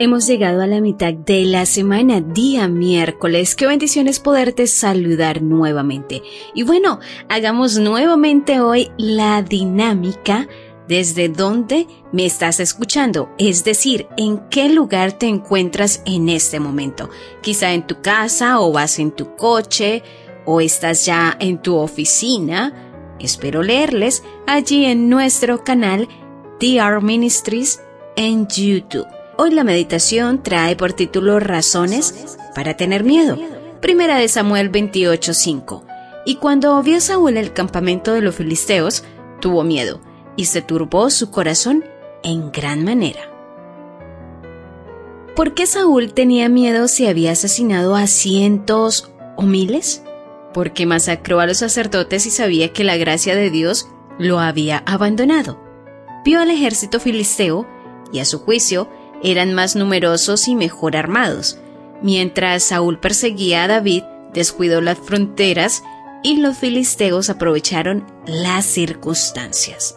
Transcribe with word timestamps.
Hemos 0.00 0.28
llegado 0.28 0.62
a 0.62 0.68
la 0.68 0.80
mitad 0.80 1.12
de 1.12 1.44
la 1.44 1.66
semana, 1.66 2.20
día 2.20 2.68
miércoles. 2.68 3.56
Qué 3.56 3.66
bendiciones 3.66 4.20
poderte 4.20 4.68
saludar 4.68 5.42
nuevamente. 5.42 6.22
Y 6.54 6.62
bueno, 6.62 7.00
hagamos 7.28 7.78
nuevamente 7.78 8.60
hoy 8.60 8.92
la 8.96 9.42
dinámica 9.42 10.46
desde 10.86 11.28
dónde 11.28 11.88
me 12.12 12.26
estás 12.26 12.60
escuchando, 12.60 13.34
es 13.38 13.64
decir, 13.64 14.06
en 14.16 14.38
qué 14.50 14.68
lugar 14.68 15.14
te 15.14 15.26
encuentras 15.26 16.00
en 16.06 16.28
este 16.28 16.60
momento. 16.60 17.10
Quizá 17.42 17.72
en 17.72 17.84
tu 17.84 18.00
casa 18.00 18.60
o 18.60 18.70
vas 18.70 19.00
en 19.00 19.10
tu 19.10 19.34
coche 19.34 20.04
o 20.46 20.60
estás 20.60 21.06
ya 21.06 21.36
en 21.40 21.60
tu 21.60 21.74
oficina. 21.74 23.16
Espero 23.18 23.64
leerles 23.64 24.22
allí 24.46 24.84
en 24.84 25.08
nuestro 25.08 25.64
canal 25.64 26.06
DR 26.60 27.02
Ministries 27.02 27.80
en 28.14 28.46
YouTube. 28.46 29.17
Hoy 29.40 29.52
la 29.52 29.62
meditación 29.62 30.42
trae 30.42 30.74
por 30.74 30.94
título 30.94 31.38
Razones 31.38 32.36
para 32.56 32.76
tener 32.76 33.04
miedo. 33.04 33.38
Primera 33.80 34.18
de 34.18 34.26
Samuel 34.26 34.68
28:5. 34.68 35.84
Y 36.26 36.34
cuando 36.38 36.82
vio 36.82 37.00
Saúl 37.00 37.36
el 37.36 37.52
campamento 37.52 38.12
de 38.12 38.20
los 38.20 38.34
filisteos, 38.34 39.04
tuvo 39.40 39.62
miedo 39.62 40.00
y 40.34 40.46
se 40.46 40.60
turbó 40.60 41.08
su 41.10 41.30
corazón 41.30 41.84
en 42.24 42.50
gran 42.50 42.82
manera. 42.82 43.30
¿Por 45.36 45.54
qué 45.54 45.66
Saúl 45.66 46.14
tenía 46.14 46.48
miedo 46.48 46.88
si 46.88 47.06
había 47.06 47.30
asesinado 47.30 47.94
a 47.94 48.08
cientos 48.08 49.12
o 49.36 49.42
miles? 49.42 50.02
Porque 50.52 50.84
masacró 50.84 51.38
a 51.38 51.46
los 51.46 51.58
sacerdotes 51.58 52.26
y 52.26 52.30
sabía 52.30 52.72
que 52.72 52.82
la 52.82 52.96
gracia 52.96 53.36
de 53.36 53.50
Dios 53.50 53.88
lo 54.18 54.40
había 54.40 54.78
abandonado. 54.84 55.60
Vio 56.24 56.40
al 56.40 56.50
ejército 56.50 56.98
filisteo 56.98 57.68
y 58.12 58.18
a 58.18 58.24
su 58.24 58.40
juicio 58.40 58.88
eran 59.22 59.54
más 59.54 59.76
numerosos 59.76 60.48
y 60.48 60.54
mejor 60.54 60.96
armados. 60.96 61.58
Mientras 62.02 62.62
Saúl 62.62 62.98
perseguía 62.98 63.64
a 63.64 63.68
David, 63.68 64.04
descuidó 64.32 64.80
las 64.80 64.98
fronteras 64.98 65.82
y 66.22 66.36
los 66.36 66.58
filisteos 66.58 67.30
aprovecharon 67.30 68.06
las 68.26 68.64
circunstancias. 68.64 69.94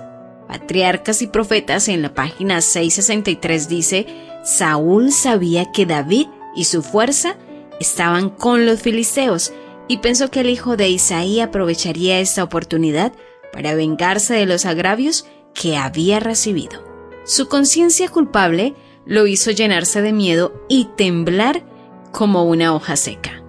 Patriarcas 0.48 1.22
y 1.22 1.28
Profetas 1.28 1.88
en 1.88 2.02
la 2.02 2.14
página 2.14 2.62
663 2.62 3.70
dice, 3.70 4.08
Saúl 4.44 5.12
sabía 5.12 5.72
que 5.72 5.86
David 5.86 6.28
y 6.56 6.66
su 6.66 6.84
fuerza 6.84 7.38
estaban 7.80 8.30
con 8.30 8.66
los 8.66 8.82
filisteos 8.82 9.54
y 9.88 9.98
pensó 9.98 10.30
que 10.30 10.42
el 10.42 10.50
hijo 10.50 10.78
de 10.78 10.90
Isaí 10.90 11.40
aprovecharía 11.40 12.20
esta 12.20 12.44
oportunidad 12.44 13.14
para 13.54 13.76
vengarse 13.76 14.34
de 14.34 14.46
los 14.46 14.66
agravios 14.66 15.26
que 15.54 15.78
había 15.78 16.20
recibido. 16.20 16.84
Su 17.26 17.48
conciencia 17.48 18.10
culpable 18.10 18.74
lo 19.06 19.28
hizo 19.28 19.52
llenarse 19.52 20.02
de 20.02 20.14
miedo 20.14 20.54
y 20.70 20.90
temblar 20.96 21.64
como 22.12 22.44
una 22.44 22.74
hoja 22.74 22.96
seca. 22.96 23.44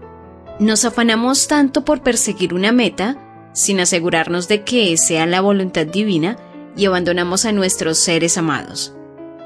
Nos 0.59 0.85
afanamos 0.85 1.49
tanto 1.49 1.85
por 1.85 2.03
perseguir 2.03 2.55
una 2.55 2.73
meta, 2.73 3.19
sin 3.53 3.81
asegurarnos 3.81 4.49
de 4.49 4.63
que 4.63 4.97
sea 4.97 5.27
la 5.27 5.41
voluntad 5.41 5.87
divina, 5.87 6.37
y 6.77 6.87
abandonamos 6.87 7.45
a 7.45 7.53
nuestros 7.53 7.99
seres 7.99 8.39
amados. 8.39 8.95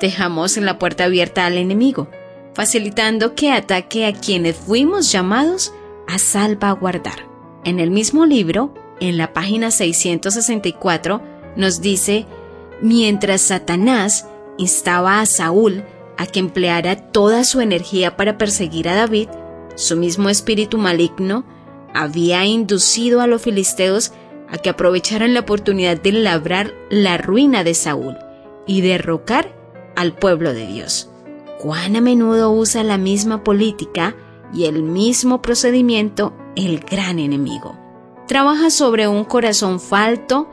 Dejamos 0.00 0.56
la 0.58 0.78
puerta 0.78 1.04
abierta 1.04 1.46
al 1.46 1.56
enemigo, 1.56 2.08
facilitando 2.54 3.34
que 3.34 3.50
ataque 3.50 4.06
a 4.06 4.12
quienes 4.12 4.56
fuimos 4.56 5.10
llamados 5.10 5.72
a 6.06 6.18
salvaguardar. 6.18 7.26
En 7.64 7.80
el 7.80 7.90
mismo 7.90 8.26
libro, 8.26 8.72
en 9.00 9.16
la 9.16 9.32
página 9.32 9.70
664, 9.70 11.20
nos 11.56 11.80
dice, 11.80 12.26
mientras 12.80 13.40
Satanás 13.40 14.28
instaba 14.58 15.20
a 15.20 15.26
Saúl 15.26 15.84
a 16.18 16.26
que 16.26 16.40
empleara 16.40 16.96
toda 16.96 17.44
su 17.44 17.60
energía 17.60 18.16
para 18.16 18.38
perseguir 18.38 18.88
a 18.88 18.94
David, 18.94 19.28
su 19.74 19.96
mismo 19.96 20.28
espíritu 20.28 20.78
maligno 20.78 21.44
había 21.94 22.44
inducido 22.44 23.20
a 23.20 23.26
los 23.26 23.42
filisteos 23.42 24.12
a 24.50 24.58
que 24.58 24.70
aprovecharan 24.70 25.34
la 25.34 25.40
oportunidad 25.40 26.00
de 26.00 26.12
labrar 26.12 26.72
la 26.90 27.18
ruina 27.18 27.64
de 27.64 27.74
Saúl 27.74 28.16
y 28.66 28.80
derrocar 28.80 29.54
al 29.96 30.12
pueblo 30.14 30.52
de 30.52 30.66
Dios. 30.66 31.10
Cuán 31.58 31.96
a 31.96 32.00
menudo 32.00 32.50
usa 32.50 32.84
la 32.84 32.98
misma 32.98 33.42
política 33.42 34.14
y 34.52 34.64
el 34.64 34.82
mismo 34.82 35.42
procedimiento 35.42 36.34
el 36.54 36.80
gran 36.80 37.18
enemigo. 37.18 37.76
Trabaja 38.28 38.70
sobre 38.70 39.08
un 39.08 39.24
corazón 39.24 39.80
falto 39.80 40.48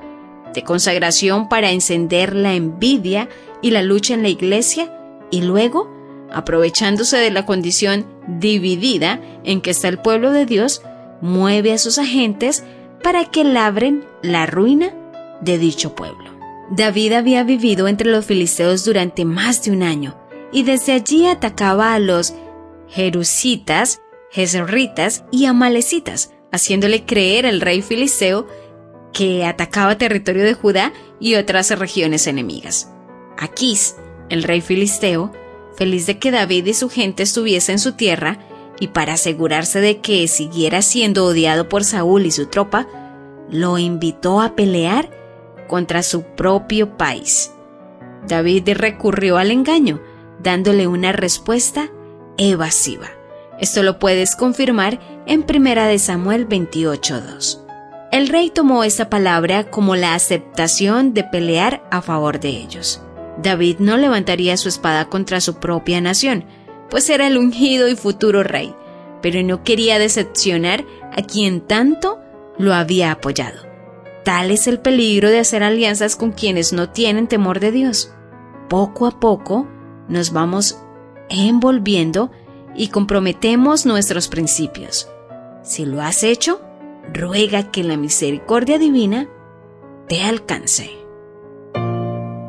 de 0.53 0.63
consagración 0.63 1.50
para 1.50 1.72
encender 1.72 2.35
la 2.35 2.53
envidia 2.53 3.29
y 3.62 3.72
la 3.72 3.81
lucha 3.81 4.13
en 4.13 4.23
la 4.23 4.29
iglesia 4.29 4.91
y 5.33 5.41
luego, 5.41 5.89
aprovechándose 6.31 7.17
de 7.17 7.31
la 7.31 7.47
condición 7.47 8.05
dividida 8.27 9.19
en 9.44 9.61
que 9.61 9.71
está 9.71 9.88
el 9.88 9.97
pueblo 9.97 10.29
de 10.29 10.45
Dios, 10.45 10.83
mueve 11.21 11.73
a 11.73 11.79
sus 11.79 11.97
agentes 11.97 12.63
para 13.01 13.25
que 13.25 13.43
labren 13.43 14.05
la 14.22 14.45
ruina 14.45 14.93
de 15.41 15.57
dicho 15.57 15.95
pueblo. 15.95 16.29
David 16.69 17.13
había 17.13 17.43
vivido 17.43 17.88
entre 17.88 18.11
los 18.11 18.25
filisteos 18.25 18.85
durante 18.85 19.25
más 19.25 19.63
de 19.63 19.72
un 19.72 19.81
año 19.81 20.16
y 20.51 20.61
desde 20.61 20.91
allí 20.91 21.25
atacaba 21.25 21.95
a 21.95 21.99
los 21.99 22.35
jerusitas, 22.88 24.01
jezreelitas 24.29 25.25
y 25.31 25.45
amalecitas, 25.45 26.31
haciéndole 26.51 27.05
creer 27.05 27.47
al 27.47 27.59
rey 27.59 27.81
filisteo 27.81 28.47
que 29.13 29.45
atacaba 29.45 29.97
territorio 29.97 30.43
de 30.43 30.53
Judá 30.53 30.93
y 31.19 31.33
otras 31.33 31.72
regiones 31.79 32.27
enemigas. 32.27 32.91
Aquís 33.39 33.95
el 34.33 34.44
rey 34.44 34.61
filisteo, 34.61 35.31
feliz 35.75 36.05
de 36.07 36.19
que 36.19 36.31
David 36.31 36.66
y 36.66 36.73
su 36.73 36.89
gente 36.89 37.23
estuviesen 37.23 37.73
en 37.73 37.79
su 37.79 37.94
tierra, 37.94 38.39
y 38.79 38.88
para 38.88 39.13
asegurarse 39.13 39.79
de 39.79 40.01
que 40.01 40.27
siguiera 40.27 40.81
siendo 40.81 41.25
odiado 41.25 41.69
por 41.69 41.83
Saúl 41.83 42.25
y 42.25 42.31
su 42.31 42.47
tropa, 42.47 42.88
lo 43.49 43.77
invitó 43.77 44.41
a 44.41 44.55
pelear 44.55 45.09
contra 45.67 46.03
su 46.03 46.23
propio 46.23 46.97
país. 46.97 47.51
David 48.27 48.69
recurrió 48.73 49.38
al 49.38 49.51
engaño, 49.51 50.01
dándole 50.41 50.88
una 50.88 51.11
respuesta 51.11 51.89
evasiva. 52.38 53.07
Esto 53.59 53.83
lo 53.83 53.99
puedes 53.99 54.35
confirmar 54.35 54.99
en 55.27 55.45
1 55.47 55.88
de 55.88 55.99
Samuel 55.99 56.47
28:2. 56.47 57.59
El 58.11 58.27
rey 58.27 58.49
tomó 58.49 58.83
esta 58.83 59.09
palabra 59.09 59.69
como 59.69 59.95
la 59.95 60.16
aceptación 60.16 61.13
de 61.13 61.23
pelear 61.23 61.83
a 61.91 62.01
favor 62.01 62.39
de 62.39 62.49
ellos. 62.49 63.01
David 63.41 63.77
no 63.79 63.97
levantaría 63.97 64.57
su 64.57 64.69
espada 64.69 65.09
contra 65.09 65.41
su 65.41 65.55
propia 65.55 66.01
nación, 66.01 66.45
pues 66.89 67.09
era 67.09 67.27
el 67.27 67.38
ungido 67.38 67.88
y 67.88 67.95
futuro 67.95 68.44
rey, 68.44 68.75
pero 69.21 69.41
no 69.44 69.63
quería 69.63 69.99
decepcionar 69.99 70.85
a 71.11 71.21
quien 71.23 71.61
tanto 71.61 72.19
lo 72.57 72.73
había 72.73 73.11
apoyado. 73.11 73.61
Tal 74.23 74.51
es 74.51 74.67
el 74.67 74.79
peligro 74.79 75.29
de 75.29 75.39
hacer 75.39 75.63
alianzas 75.63 76.16
con 76.16 76.31
quienes 76.31 76.72
no 76.72 76.89
tienen 76.89 77.27
temor 77.27 77.59
de 77.59 77.72
Dios. 77.72 78.13
Poco 78.69 79.07
a 79.07 79.19
poco 79.19 79.67
nos 80.07 80.31
vamos 80.31 80.79
envolviendo 81.29 82.31
y 82.75 82.88
comprometemos 82.88 83.85
nuestros 83.85 84.27
principios. 84.27 85.09
Si 85.61 85.85
lo 85.85 86.01
has 86.01 86.23
hecho, 86.23 86.61
ruega 87.11 87.72
que 87.72 87.83
la 87.83 87.97
misericordia 87.97 88.78
divina 88.78 89.29
te 90.08 90.22
alcance. 90.22 91.03